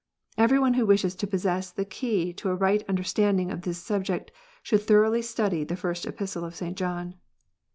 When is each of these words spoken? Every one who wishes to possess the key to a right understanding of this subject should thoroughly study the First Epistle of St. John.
Every 0.35 0.57
one 0.57 0.73
who 0.73 0.87
wishes 0.87 1.13
to 1.17 1.27
possess 1.27 1.69
the 1.69 1.85
key 1.85 2.33
to 2.33 2.49
a 2.49 2.55
right 2.55 2.83
understanding 2.89 3.51
of 3.51 3.61
this 3.61 3.77
subject 3.77 4.31
should 4.63 4.81
thoroughly 4.81 5.21
study 5.21 5.63
the 5.63 5.75
First 5.75 6.07
Epistle 6.07 6.43
of 6.43 6.55
St. 6.55 6.75
John. 6.75 7.17